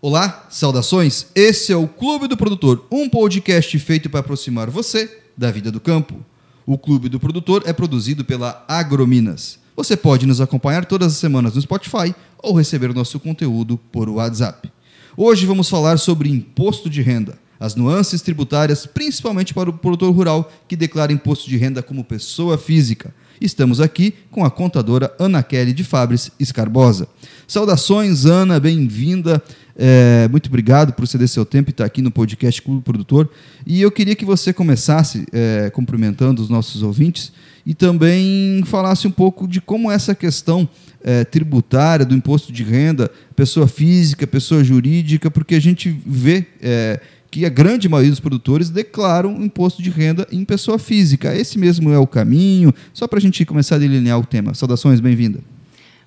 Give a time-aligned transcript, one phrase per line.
[0.00, 1.26] Olá, saudações.
[1.34, 5.80] Esse é o Clube do Produtor, um podcast feito para aproximar você da vida do
[5.80, 6.24] campo.
[6.64, 9.58] O Clube do Produtor é produzido pela Agrominas.
[9.74, 14.70] Você pode nos acompanhar todas as semanas no Spotify ou receber nosso conteúdo por WhatsApp.
[15.16, 20.48] Hoje vamos falar sobre imposto de renda, as nuances tributárias, principalmente para o produtor rural
[20.68, 23.12] que declara imposto de renda como pessoa física.
[23.40, 27.08] Estamos aqui com a contadora Ana Kelly de Fabris Escarbosa.
[27.46, 29.42] Saudações, Ana, bem-vinda.
[29.80, 33.30] É, muito obrigado por ceder seu tempo e estar aqui no podcast Clube Produtor.
[33.64, 37.32] E eu queria que você começasse é, cumprimentando os nossos ouvintes
[37.64, 40.68] e também falasse um pouco de como essa questão
[41.00, 47.00] é, tributária do imposto de renda, pessoa física, pessoa jurídica, porque a gente vê é,
[47.30, 51.32] que a grande maioria dos produtores declaram imposto de renda em pessoa física.
[51.36, 54.54] Esse mesmo é o caminho, só para a gente começar a delinear o tema.
[54.54, 55.38] Saudações, bem-vinda.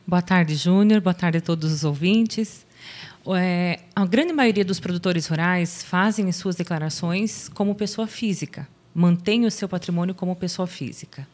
[0.05, 0.99] Boa tarde, Júnior.
[0.99, 2.65] Boa tarde a todos os ouvintes.
[3.27, 9.45] É, a grande maioria dos produtores rurais fazem as suas declarações como pessoa física, mantém
[9.45, 11.27] o seu patrimônio como pessoa física.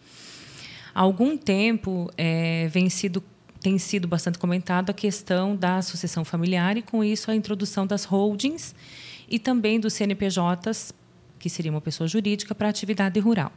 [0.93, 3.23] Há algum tempo é, vem sido,
[3.61, 8.03] tem sido bastante comentado a questão da sucessão familiar e, com isso, a introdução das
[8.03, 8.75] holdings
[9.29, 10.93] e também dos CNPJs,
[11.39, 13.51] que seria uma pessoa jurídica, para a atividade rural.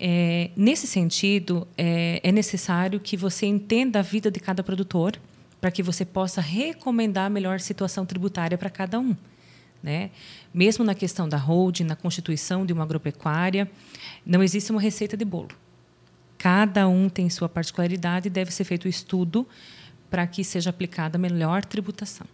[0.00, 5.20] É, nesse sentido, é, é, necessário que você entenda a vida de cada produtor
[5.60, 9.16] para que você possa recomendar a melhor situação tributária para cada um.
[9.82, 10.10] Né?
[10.52, 13.70] Mesmo na questão da holding, na constituição de uma agropecuária,
[14.24, 15.50] não existe uma receita de bolo.
[16.36, 19.46] Cada um tem sua particularidade e deve ser feito o estudo
[20.10, 22.26] para que seja aplicada a melhor tributação.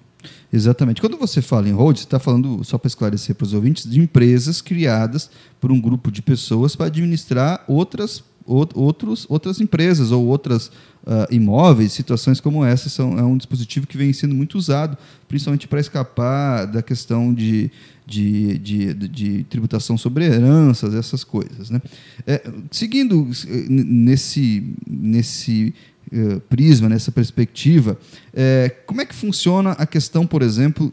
[0.53, 1.01] Exatamente.
[1.01, 4.01] Quando você fala em hold, você está falando, só para esclarecer para os ouvintes, de
[4.01, 10.67] empresas criadas por um grupo de pessoas para administrar outras, outros, outras empresas ou outras
[10.67, 11.93] uh, imóveis.
[11.93, 14.97] Situações como essa são, é um dispositivo que vem sendo muito usado,
[15.29, 17.71] principalmente para escapar da questão de,
[18.07, 21.71] de, de, de, tributação sobre heranças, essas coisas.
[21.71, 21.81] Né?
[22.27, 25.75] É, seguindo eh, nesse, nesse
[26.13, 27.99] eh, prisma, nessa perspectiva,
[28.33, 30.93] é, como é que funciona a questão, por exemplo,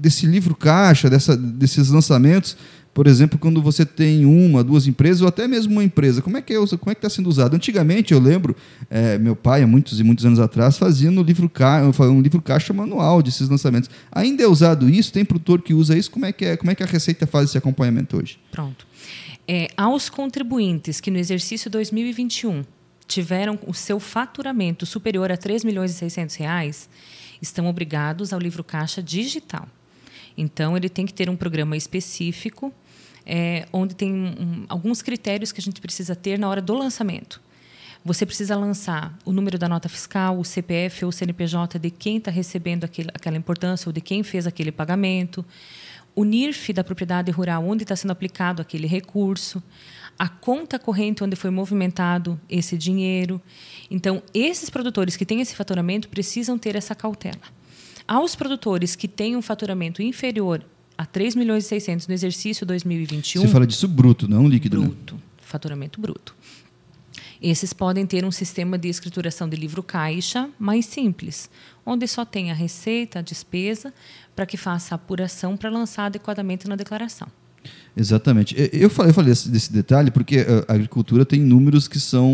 [0.00, 2.56] desse livro caixa, dessa, desses lançamentos,
[3.00, 6.42] por exemplo, quando você tem uma, duas empresas ou até mesmo uma empresa, como é
[6.42, 7.56] que é, como é que está sendo usado?
[7.56, 8.54] Antigamente, eu lembro,
[8.90, 11.50] é, meu pai, há muitos e muitos anos atrás, fazia no livro
[11.98, 13.88] um livro caixa manual desses lançamentos.
[14.12, 15.14] Ainda é usado isso?
[15.14, 16.10] Tem produtor que usa isso?
[16.10, 16.58] Como é que é?
[16.58, 18.38] Como é que a Receita faz esse acompanhamento hoje?
[18.52, 18.86] Pronto.
[19.48, 22.64] É, aos contribuintes que no exercício 2021
[23.08, 26.86] tiveram o seu faturamento superior a 3 milhões e 600 reais,
[27.40, 29.66] estão obrigados ao livro caixa digital.
[30.36, 32.70] Então, ele tem que ter um programa específico,
[33.32, 37.40] é, onde tem um, alguns critérios que a gente precisa ter na hora do lançamento.
[38.04, 42.16] Você precisa lançar o número da nota fiscal, o CPF ou o CNPJ de quem
[42.16, 45.44] está recebendo aquele, aquela importância ou de quem fez aquele pagamento,
[46.12, 49.62] o NIRF da propriedade rural, onde está sendo aplicado aquele recurso,
[50.18, 53.40] a conta corrente onde foi movimentado esse dinheiro.
[53.88, 57.40] Então, esses produtores que têm esse faturamento precisam ter essa cautela.
[58.08, 60.64] Aos produtores que têm um faturamento inferior
[61.00, 63.40] a 3 milhões e 600 no exercício 2021.
[63.40, 64.86] Você fala disso bruto, não líquido, né?
[64.86, 65.20] bruto, né?
[65.40, 66.36] Faturamento bruto.
[67.40, 71.48] Esses podem ter um sistema de escrituração de livro caixa mais simples,
[71.86, 73.94] onde só tem a receita, a despesa,
[74.36, 77.28] para que faça a apuração para lançar adequadamente na declaração.
[77.96, 78.54] Exatamente.
[78.72, 82.32] Eu falei, eu falei desse detalhe porque eh, a agricultura tem números que são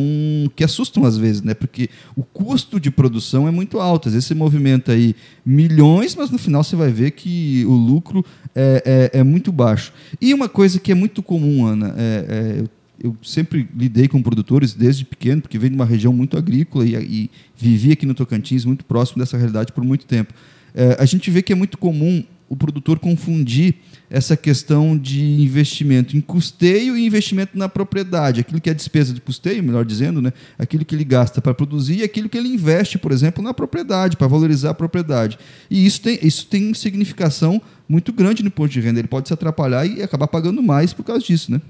[0.55, 1.55] que assustam às vezes, né?
[1.55, 4.09] Porque o custo de produção é muito alto.
[4.09, 8.25] Às vezes você movimenta aí milhões, mas no final você vai ver que o lucro
[8.55, 9.93] é, é, é muito baixo.
[10.21, 12.65] E uma coisa que é muito comum, Ana, é, é,
[13.03, 16.95] eu sempre lidei com produtores desde pequeno, porque venho de uma região muito agrícola e,
[16.95, 20.35] e vivi aqui no Tocantins, muito próximo dessa realidade por muito tempo.
[20.75, 23.75] É, a gente vê que é muito comum o produtor confundir
[24.09, 28.41] essa questão de investimento em custeio e investimento na propriedade.
[28.41, 30.33] Aquilo que é despesa de custeio, melhor dizendo, né?
[30.59, 34.17] aquilo que ele gasta para produzir e aquilo que ele investe, por exemplo, na propriedade,
[34.17, 35.39] para valorizar a propriedade.
[35.69, 39.01] E isso tem, isso tem significação muito grande no ponto de renda.
[39.01, 41.51] Ele pode se atrapalhar e acabar pagando mais por causa disso.
[41.51, 41.61] Né?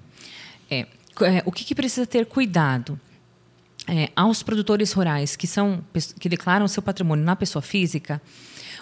[0.70, 3.00] É, é o que, que precisa ter cuidado?
[3.88, 5.80] É, aos produtores rurais que são
[6.18, 8.20] que declaram seu patrimônio na pessoa física,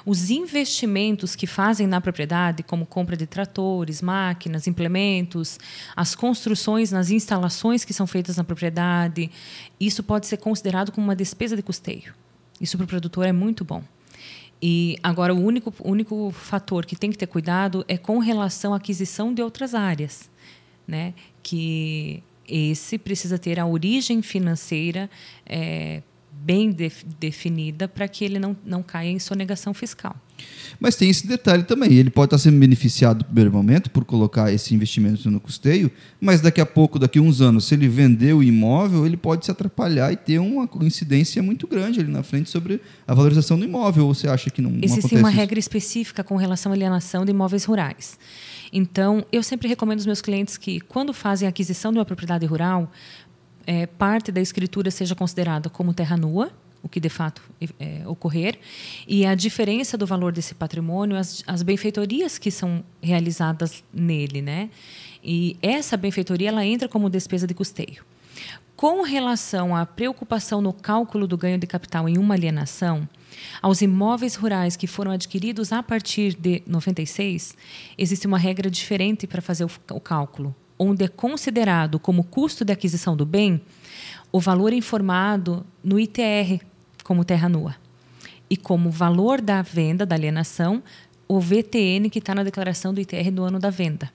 [0.07, 5.59] os investimentos que fazem na propriedade, como compra de tratores, máquinas, implementos,
[5.97, 9.31] as construções nas instalações que são feitas na propriedade,
[9.81, 12.15] isso pode ser considerado como uma despesa de custeio.
[12.61, 13.83] Isso para o produtor é muito bom.
[14.61, 18.77] E agora o único, único fator que tem que ter cuidado é com relação à
[18.77, 20.31] aquisição de outras áreas,
[20.87, 21.13] né?
[21.43, 25.11] Que esse precisa ter a origem financeira
[25.45, 26.03] é,
[26.45, 30.15] bem de, definida para que ele não, não caia em sonegação fiscal.
[30.81, 31.93] Mas tem esse detalhe também.
[31.93, 36.41] Ele pode estar sendo beneficiado no primeiro momento por colocar esse investimento no custeio, mas
[36.41, 39.51] daqui a pouco, daqui a uns anos, se ele vender o imóvel, ele pode se
[39.51, 44.07] atrapalhar e ter uma incidência muito grande ali na frente sobre a valorização do imóvel.
[44.07, 45.39] Ou você acha que não, não Existe uma isso?
[45.39, 48.19] regra específica com relação à alienação de imóveis rurais.
[48.73, 52.45] Então, eu sempre recomendo aos meus clientes que, quando fazem a aquisição de uma propriedade
[52.45, 52.91] rural,
[53.67, 56.51] é, parte da escritura seja considerada como terra nua,
[56.83, 57.43] o que de fato
[57.81, 58.59] é, ocorrer,
[59.09, 64.69] e a diferença do valor desse patrimônio, as, as benfeitorias que são realizadas nele, né?
[65.23, 68.05] E essa benfeitoria ela entra como despesa de custeio.
[68.77, 73.09] Com relação à preocupação no cálculo do ganho de capital em uma alienação,
[73.63, 77.57] aos imóveis rurais que foram adquiridos a partir de 96,
[77.97, 82.73] existe uma regra diferente para fazer o, o cálculo, onde é considerado como custo de
[82.73, 83.61] aquisição do bem
[84.33, 86.61] o valor informado no ITR,
[87.05, 87.77] como terra nua.
[88.51, 90.83] E como valor da venda, da alienação,
[91.29, 94.11] o VTN que está na declaração do ITR do ano da venda.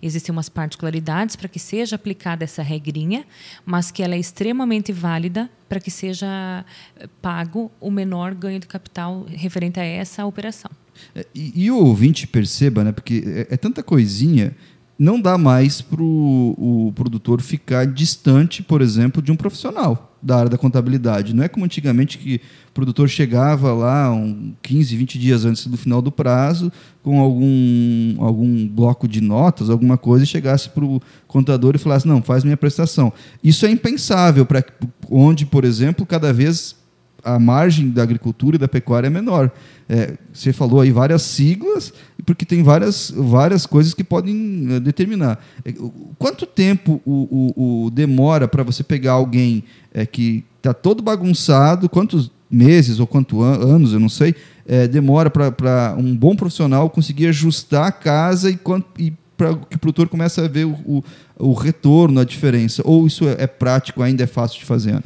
[0.00, 3.24] Existem umas particularidades para que seja aplicada essa regrinha,
[3.64, 6.64] mas que ela é extremamente válida para que seja
[6.96, 10.70] eh, pago o menor ganho de capital referente a essa operação.
[11.14, 14.54] É, e, e, o ouvinte perceba, né, porque é, é tanta coisinha
[14.98, 20.50] não dá mais para o produtor ficar distante, por exemplo, de um profissional da área
[20.50, 21.34] da contabilidade.
[21.34, 22.36] Não é como antigamente que
[22.68, 26.70] o produtor chegava lá um 15, 20 dias antes do final do prazo
[27.02, 32.06] com algum, algum bloco de notas, alguma coisa, e chegasse para o contador e falasse,
[32.06, 33.12] não, faz minha prestação.
[33.42, 34.64] Isso é impensável, para
[35.10, 36.76] onde, por exemplo, cada vez
[37.24, 39.50] a margem da agricultura e da pecuária é menor.
[39.88, 41.92] É, você falou aí várias siglas,
[42.24, 45.44] porque tem várias, várias coisas que podem eh, determinar.
[45.64, 45.74] É,
[46.18, 51.88] quanto tempo o, o, o demora para você pegar alguém é, que está todo bagunçado,
[51.88, 54.34] quantos meses ou quantos an anos, eu não sei,
[54.66, 58.58] é, demora para um bom profissional conseguir ajustar a casa e,
[58.98, 61.04] e para que o produtor comece a ver o, o,
[61.38, 62.82] o, retorno, a diferença?
[62.84, 65.02] Ou isso é, é prático, ainda é fácil de fazer?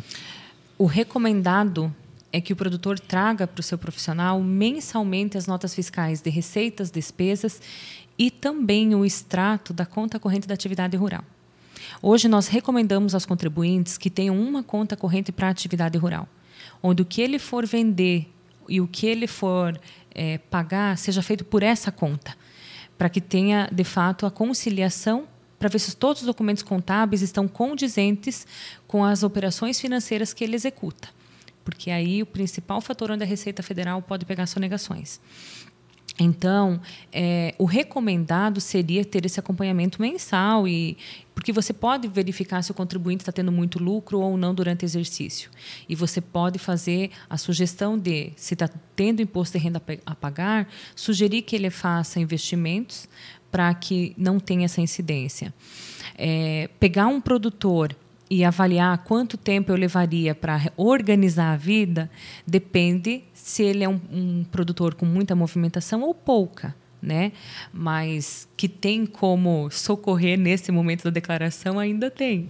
[0.76, 1.92] O recomendado
[2.36, 6.90] é que o produtor traga para o seu profissional mensalmente as notas fiscais de receitas,
[6.90, 7.62] despesas
[8.18, 11.24] e também o extrato da conta corrente da atividade rural.
[12.02, 16.28] Hoje nós recomendamos aos contribuintes que tenham uma conta corrente para a atividade rural,
[16.82, 18.30] onde o que ele for vender
[18.68, 19.80] e o que ele for
[20.14, 22.36] é, pagar seja feito por essa conta,
[22.98, 25.26] para que tenha de fato a conciliação
[25.58, 28.46] para ver se todos os documentos contábeis estão condizentes
[28.86, 31.16] com as operações financeiras que ele executa
[31.66, 35.18] porque aí o principal fator onde a Receita Federal pode pegar sonegações.
[36.16, 36.80] Então,
[37.12, 40.96] é, o recomendado seria ter esse acompanhamento mensal e
[41.34, 44.86] porque você pode verificar se o contribuinte está tendo muito lucro ou não durante o
[44.86, 45.50] exercício.
[45.88, 50.68] E você pode fazer a sugestão de, se está tendo imposto de renda a pagar,
[50.94, 53.08] sugerir que ele faça investimentos
[53.50, 55.52] para que não tenha essa incidência.
[56.16, 57.94] É, pegar um produtor
[58.28, 62.10] e avaliar quanto tempo eu levaria para organizar a vida
[62.46, 66.74] depende se ele é um, um, produtor com muita movimentação ou pouca.
[67.06, 67.30] Né?
[67.72, 72.48] Mas que tem como socorrer nesse momento da declaração, ainda tem.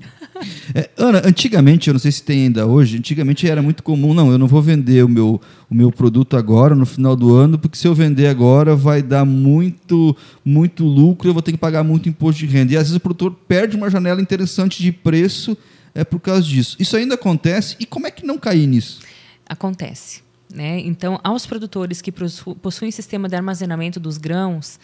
[0.75, 4.31] É, Ana, antigamente, eu não sei se tem ainda hoje, antigamente era muito comum, não,
[4.33, 5.39] eu não vou vender o meu,
[5.69, 9.27] o meu produto agora, no final do ano, porque se eu vender agora vai dar
[9.27, 12.73] muito, muito lucro, eu vou ter que pagar muito imposto de renda.
[12.73, 15.55] E às vezes o produtor perde uma janela interessante de preço
[15.95, 16.77] é por causa disso.
[16.81, 19.01] Isso ainda acontece, e como é que não cair nisso?
[19.47, 20.26] Acontece.
[20.53, 20.81] Né?
[20.81, 24.79] Então, aos produtores que possuem sistema de armazenamento dos grãos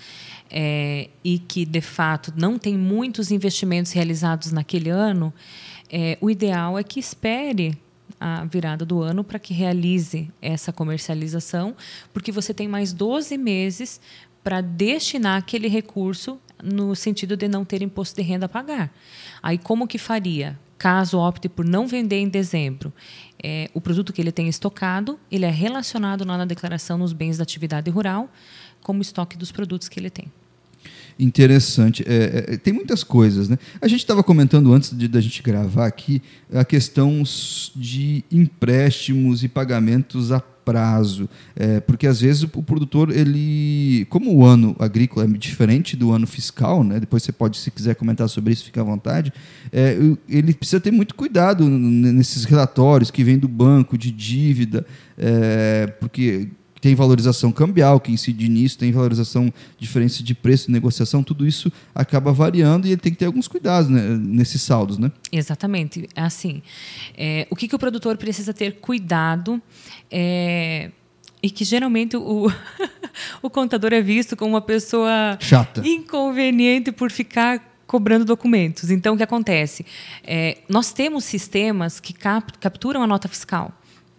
[0.51, 5.33] é, e que, de fato, não tem muitos investimentos realizados naquele ano,
[5.91, 7.79] é, o ideal é que espere
[8.19, 11.75] a virada do ano para que realize essa comercialização,
[12.13, 14.01] porque você tem mais 12 meses
[14.43, 18.93] para destinar aquele recurso no sentido de não ter imposto de renda a pagar.
[19.43, 20.59] Aí como que faria?
[20.83, 22.93] Caso opte por não vender em dezembro,
[23.41, 27.37] é, o produto que ele tem estocado, ele é relacionado lá na declaração nos bens
[27.39, 28.29] da atividade rural
[28.83, 30.27] como estoque dos produtos que ele tem
[31.19, 32.03] interessante.
[32.05, 33.57] É, é, tem muitas coisas, né?
[33.81, 36.21] A gente estava comentando antes de da gente gravar aqui
[36.53, 37.23] a questão
[37.77, 44.45] de empréstimos e pagamentos a prazo, é, porque às vezes o, produtor ele, como o
[44.45, 47.01] ano agrícola é diferente do ano fiscal, né?
[47.01, 49.33] Depois você pode, se quiser comentar sobre isso, fica à vontade.
[49.73, 49.97] É,
[50.29, 54.87] ele precisa ter muito cuidado nesses relatórios que vêm do banco de dívida,
[55.19, 56.49] é, porque
[56.83, 62.33] tem valorização cambial que incide nisso, tem valorização, diferença de preço, negociação, tudo isso acaba
[62.33, 65.13] variando e ele tem que ter alguns cuidados né, nesses saldos, né?
[65.31, 66.09] Exatamente.
[66.17, 66.61] Assim,
[67.17, 69.63] é, o que, que o produtor precisa ter cuidado
[70.11, 70.91] é,
[71.41, 72.53] e que geralmente o,
[73.41, 75.87] o contador é visto como uma pessoa Chata.
[75.87, 78.91] inconveniente por ficar cobrando documentos.
[78.91, 79.87] Então, o que acontece?
[80.25, 83.71] É, nós temos sistemas que cap capturam a nota fiscal,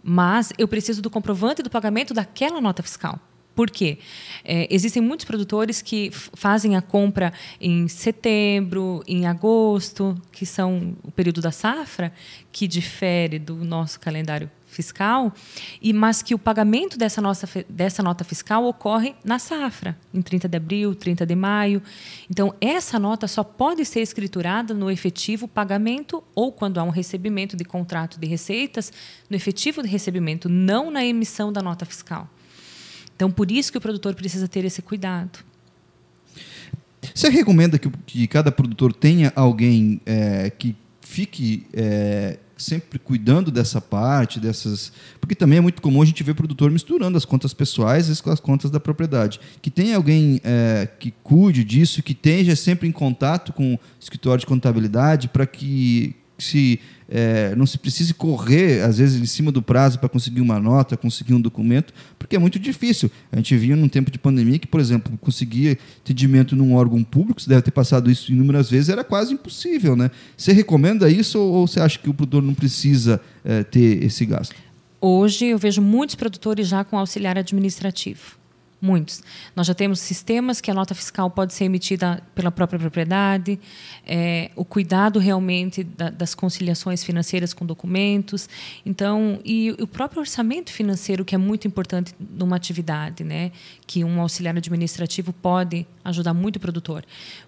[0.04, 3.20] mas eu preciso do comprovante do pagamento daquela nota fiscal.
[3.56, 4.00] Por quê?
[4.44, 7.32] É, existem muitos produtores que fazem a compra
[7.62, 12.12] em setembro, em agosto, que são o período da safra,
[12.52, 15.34] que difere do nosso calendário fiscal,
[15.82, 20.48] e mas que o pagamento dessa, nossa, dessa nota fiscal ocorre na safra, em 30
[20.48, 21.82] de abril, 30 de maio.
[22.30, 27.56] Então, essa nota só pode ser escriturada no efetivo pagamento ou quando há um recebimento
[27.56, 28.92] de contrato de receitas,
[29.30, 32.28] no efetivo de recebimento, não na emissão da nota fiscal.
[33.16, 35.40] Então, por isso que o produtor precisa ter esse cuidado.
[37.14, 43.82] Você recomenda que, que cada produtor tenha alguém é, que fique é, sempre cuidando dessa
[43.82, 44.92] parte, dessas.
[45.20, 48.40] Porque também é muito comum a gente ver produtor misturando as contas pessoais com as
[48.40, 49.40] contas da propriedade.
[49.62, 54.40] Que tenha alguém é, que cuide disso, que esteja sempre em contato com o escritório
[54.40, 56.80] de contabilidade para que se
[57.10, 60.98] é, não se precise correr, às vezes, em cima do prazo para conseguir uma nota,
[60.98, 63.10] conseguir um documento, porque é muito difícil.
[63.32, 67.42] A gente viu num tempo de pandemia que, por exemplo, conseguir atendimento num órgão público,
[67.42, 69.96] você deve ter passado isso inúmeras vezes, era quase impossível.
[69.96, 70.10] Né?
[70.38, 74.26] Você recomenda isso ou, ou você acha que o produtor não precisa é, ter esse
[74.26, 74.56] gasto?
[75.00, 78.43] Hoje eu vejo muitos produtores já com auxiliar administrativo.
[78.84, 79.24] Muitos.
[79.56, 83.58] Nós já temos sistemas que a nota fiscal pode ser emitida pela própria propriedade,
[84.06, 88.50] é, o cuidado realmente da, das conciliações financeiras com documentos.
[88.86, 93.54] Então, e o próprio orçamento financeiro, que é muito importante numa atividade, né?
[93.88, 97.06] que um auxiliar administrativo pode ajudar muito o produtor.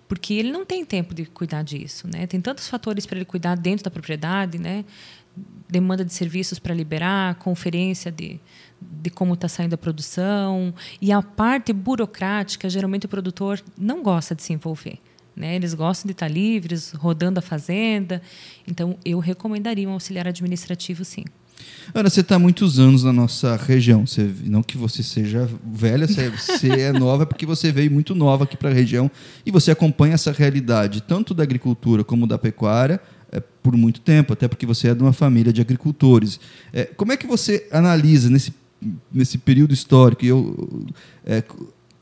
[0.07, 2.07] Porque ele não tem tempo de cuidar disso.
[2.07, 2.25] Né?
[2.27, 4.85] Tem tantos fatores para ele cuidar dentro da propriedade, né?
[5.69, 8.39] Demanda de serviços para liberar, conferência de
[9.01, 10.73] de como está saindo a produção.
[11.01, 14.99] E a parte burocrática, geralmente o produtor não gosta de se envolver.
[15.35, 15.55] Né?
[15.55, 18.21] Eles gostam de estar livres, rodando a fazenda.
[18.67, 21.25] Então, eu recomendaria um auxiliar administrativo, sim.
[21.93, 24.05] Ana, você está há muitos anos na nossa região.
[24.05, 28.43] Você, não que você seja velha, você, você é nova porque você veio muito nova
[28.43, 29.09] aqui para a região
[29.45, 33.01] e você acompanha essa realidade, tanto da agricultura como da pecuária, é,
[33.65, 36.39] por muito tempo, até porque você é de uma família de agricultores.
[36.71, 38.53] É, como é que você analisa nesse
[39.11, 40.23] nesse período histórico.
[40.23, 40.85] Eu,
[41.25, 41.43] é,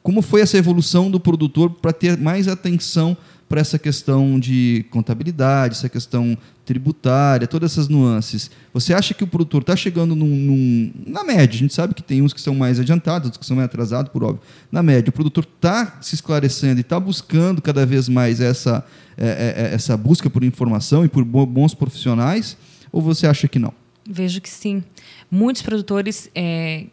[0.03, 3.17] como foi essa evolução do produtor para ter mais atenção
[3.47, 8.49] para essa questão de contabilidade, essa questão tributária, todas essas nuances.
[8.73, 11.55] Você acha que o produtor está chegando num, num, na média?
[11.55, 14.11] A gente sabe que tem uns que são mais adiantados, outros que são mais atrasados,
[14.11, 14.41] por óbvio.
[14.71, 18.83] Na média, o produtor está se esclarecendo e está buscando cada vez mais essa,
[19.17, 22.57] é, é, é, essa busca por informação e por bons profissionais?
[22.91, 23.73] Ou você acha que não?
[24.09, 24.83] Vejo que sim.
[25.29, 26.85] Muitos produtores é,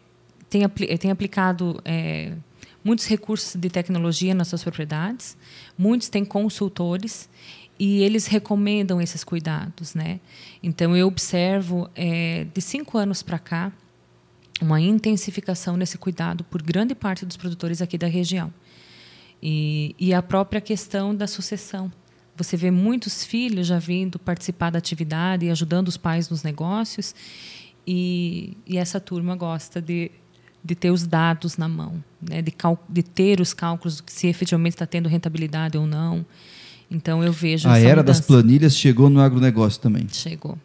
[0.49, 2.33] têm, apl têm, aplicado é,
[2.83, 5.37] muitos recursos de tecnologia nas suas propriedades,
[5.77, 7.29] muitos têm consultores
[7.79, 10.19] e eles recomendam esses cuidados, né?
[10.61, 13.71] Então eu observo é, de cinco anos para cá
[14.61, 18.53] uma intensificação nesse cuidado por grande parte dos produtores aqui da região
[19.41, 21.91] e, e a própria questão da sucessão
[22.35, 27.13] você vê muitos filhos já vindo participar da atividade e ajudando os pais nos negócios.
[27.85, 30.11] E, e essa turma gosta de,
[30.63, 32.41] de ter os dados na mão, né?
[32.41, 32.53] de,
[32.89, 36.25] de ter os cálculos se efetivamente está tendo rentabilidade ou não.
[36.89, 37.69] Então eu vejo.
[37.69, 38.19] A era mudança.
[38.19, 40.07] das planilhas chegou no agronegócio também.
[40.11, 40.57] Chegou.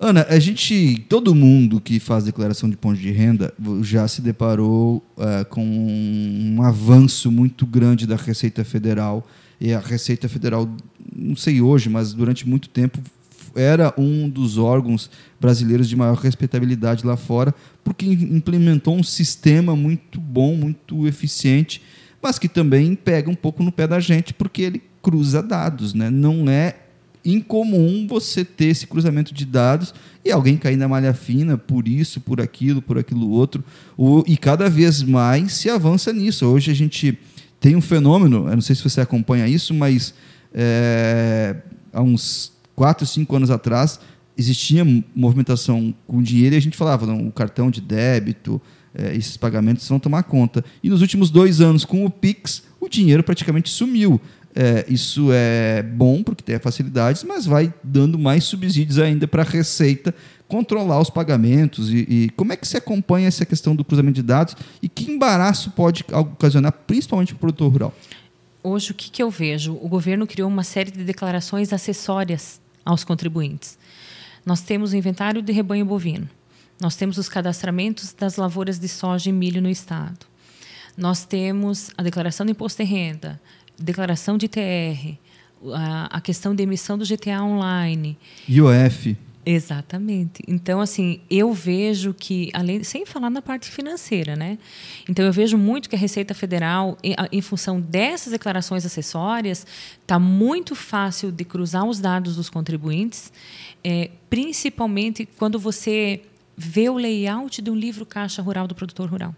[0.00, 5.04] Ana, a gente, todo mundo que faz declaração de ponto de renda já se deparou
[5.16, 9.26] uh, com um avanço muito grande da Receita Federal
[9.60, 10.70] e a Receita Federal,
[11.16, 13.00] não sei hoje, mas durante muito tempo
[13.58, 15.10] era um dos órgãos
[15.40, 21.82] brasileiros de maior respeitabilidade lá fora, porque implementou um sistema muito bom, muito eficiente,
[22.22, 26.10] mas que também pega um pouco no pé da gente, porque ele cruza dados, né?
[26.10, 26.76] Não é
[27.24, 29.92] incomum você ter esse cruzamento de dados
[30.24, 33.64] e alguém cair na malha fina por isso, por aquilo, por aquilo outro,
[34.26, 36.46] e cada vez mais se avança nisso.
[36.46, 37.18] Hoje a gente
[37.60, 40.14] tem um fenômeno, eu não sei se você acompanha isso, mas
[40.54, 41.56] é,
[41.92, 43.98] há uns 4, 5 anos atrás
[44.36, 48.62] existia movimentação com dinheiro e a gente falava, não, o cartão de débito,
[48.94, 50.64] é, esses pagamentos vão tomar conta.
[50.80, 54.20] E nos últimos dois anos, com o Pix, o dinheiro praticamente sumiu.
[54.54, 59.44] É, isso é bom porque tem facilidades, mas vai dando mais subsídios ainda para a
[59.44, 60.14] Receita
[60.46, 64.22] controlar os pagamentos e, e, como é que se acompanha essa questão do cruzamento de
[64.22, 67.94] dados e que embaraço pode ocasionar, principalmente para o produtor rural?
[68.62, 69.74] Hoje, o que, que eu vejo?
[69.82, 73.78] O governo criou uma série de declarações acessórias aos contribuintes.
[74.46, 76.28] Nós temos o inventário de rebanho bovino,
[76.80, 80.26] Nós temos os cadastramentos das lavouras de soja e milho no estado.
[80.96, 83.40] Nós temos a declaração de imposto de renda,
[83.78, 85.18] declaração de ITR,
[85.74, 88.16] a, a questão de emissão do GTA online.
[88.48, 89.16] IOF.
[89.50, 90.42] Exatamente.
[90.46, 94.58] Então, assim, eu vejo que, além, sem falar na parte financeira, né?
[95.08, 99.66] Então, eu vejo muito que a Receita Federal, em, em função dessas declarações acessórias,
[100.02, 103.32] está muito fácil de cruzar os dados dos contribuintes,
[103.82, 106.20] é, principalmente quando você
[106.54, 109.34] vê o layout de um livro caixa rural do produtor rural.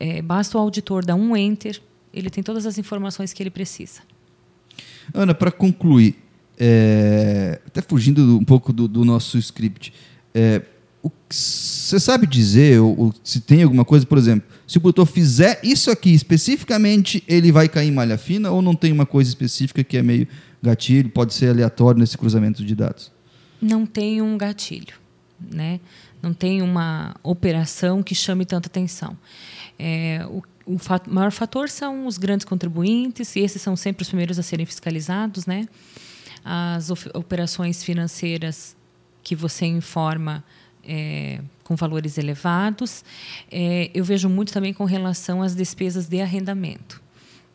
[0.00, 1.82] É, basta o auditor dar um enter,
[2.14, 4.00] ele tem todas as informações que ele precisa.
[5.12, 6.23] Ana, para concluir,
[6.58, 9.92] é, até fugindo um pouco do, do nosso script,
[10.34, 10.62] é,
[11.28, 15.60] você sabe dizer ou, ou, se tem alguma coisa, por exemplo, se o produtor fizer
[15.62, 19.84] isso aqui especificamente, ele vai cair em malha fina ou não tem uma coisa específica
[19.84, 20.26] que é meio
[20.62, 23.12] gatilho, pode ser aleatório nesse cruzamento de dados?
[23.60, 24.94] Não tem um gatilho,
[25.52, 25.80] né?
[26.22, 29.16] Não tem uma operação que chame tanta atenção.
[29.78, 34.38] É, o, o maior fator são os grandes contribuintes, e esses são sempre os primeiros
[34.38, 35.68] a serem fiscalizados, né?
[36.44, 38.76] As operações financeiras
[39.22, 40.44] que você informa
[40.86, 43.04] é, com valores elevados.
[43.50, 47.02] É, eu vejo muito também com relação às despesas de arrendamento.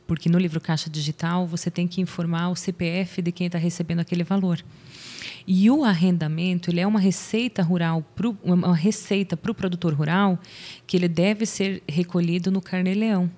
[0.08, 4.00] Porque no livro Caixa Digital você tem que informar o CPF de quem está recebendo
[4.00, 4.64] aquele valor.
[5.46, 10.40] E o arrendamento ele é uma receita rural, pro, uma receita para o produtor rural
[10.88, 13.30] que ele deve ser recolhido no carnê-leão.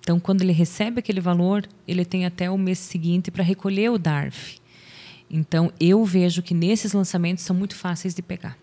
[0.00, 3.98] Então, quando ele recebe aquele valor, ele tem até o mês seguinte para recolher o
[3.98, 4.60] DARF.
[5.32, 8.58] Então, eu vejo que nesses lançamentos são muito fáceis de pegar.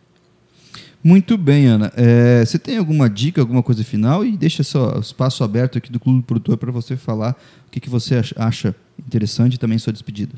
[1.03, 1.91] Muito bem, Ana.
[1.95, 4.23] É, você tem alguma dica, alguma coisa final?
[4.23, 7.35] E deixa só o espaço aberto aqui do Clube do Produtor para você falar
[7.67, 10.33] o que, que você acha interessante e também sua despedida.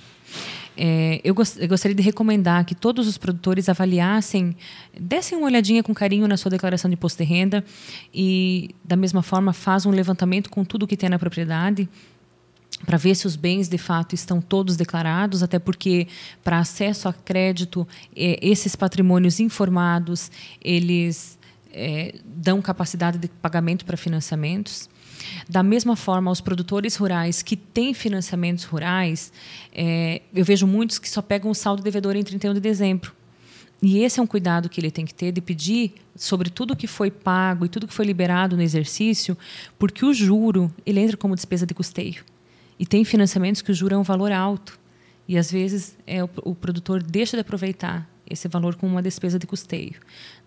[0.78, 4.56] É, eu, gost eu, gostaria de recomendar que todos os produtores avaliassem,
[4.98, 7.66] dessem uma olhadinha com carinho na sua declaração de imposto de renda
[8.14, 11.90] e, da mesma forma, faz um levantamento com tudo que tem na propriedade
[12.86, 16.08] para ver se os bens de fato estão todos declarados, até porque
[16.44, 21.38] para acesso a crédito é, esses patrimônios informados eles
[21.74, 24.90] é, dão capacidade de pagamento para financiamentos.
[25.48, 29.32] Da mesma forma, os produtores rurais que têm financiamentos rurais,
[29.74, 33.14] é, eu vejo muitos que só pegam o saldo devedor em 31 de dezembro.
[33.82, 36.86] E esse é um cuidado que ele tem que ter de pedir sobre tudo que
[36.86, 39.36] foi pago e tudo que foi liberado no exercício,
[39.80, 42.24] porque o juro ele entra como despesa de custeio.
[42.82, 44.80] E tem financiamentos que o juro é um valor alto.
[45.28, 49.38] E às vezes é, o, o produtor deixa de aproveitar esse valor com uma despesa
[49.38, 49.94] de custeio.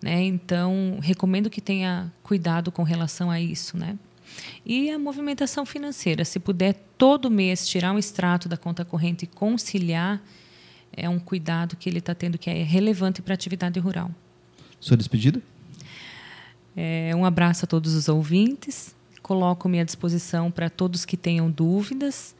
[0.03, 0.21] Né?
[0.23, 3.77] Então, recomendo que tenha cuidado com relação a isso.
[3.77, 3.97] Né?
[4.65, 9.27] E a movimentação financeira, se puder todo mês tirar um extrato da conta corrente e
[9.27, 10.21] conciliar,
[10.91, 14.11] é um cuidado que ele está tendo que é relevante para a atividade rural.
[14.81, 15.41] Sua despedida?
[16.75, 18.93] É, um abraço a todos os ouvintes
[19.25, 22.35] coloco-me à disposição para todos que tenham dúvidas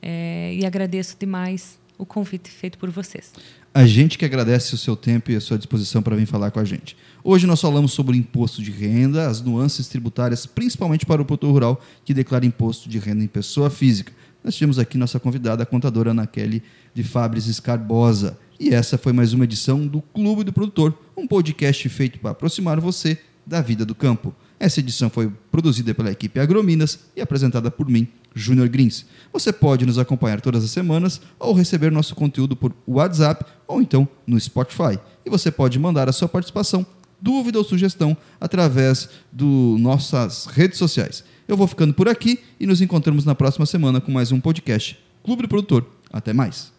[0.00, 3.32] é, e agradeço demais o convite feito por vocês.
[3.74, 6.60] A gente que agradece o seu tempo e a sua disposição para vir falar com
[6.60, 6.96] a gente.
[7.24, 11.50] Hoje nós falamos sobre o imposto de renda, as nuances tributárias, principalmente para o produtor
[11.50, 14.12] rural que declara imposto de renda em pessoa física.
[14.44, 16.62] Nós tivemos aqui nossa convidada, a contadora Ana Kelly
[16.94, 18.38] de Fabris Escarbosa.
[18.58, 22.78] E essa foi mais uma edição do Clube do Produtor, um podcast feito para aproximar
[22.78, 24.32] você da vida do campo.
[24.60, 29.06] Essa edição foi produzida pela equipe Agrominas e apresentada por mim, Júnior Grins.
[29.32, 34.06] Você pode nos acompanhar todas as semanas ou receber nosso conteúdo por WhatsApp ou então
[34.26, 34.98] no Spotify.
[35.24, 36.84] E você pode mandar a sua participação,
[37.18, 39.48] dúvida ou sugestão através das
[39.80, 41.24] nossas redes sociais.
[41.48, 44.98] Eu vou ficando por aqui e nos encontramos na próxima semana com mais um podcast
[45.24, 45.86] Clube do Produtor.
[46.12, 46.70] Até mais.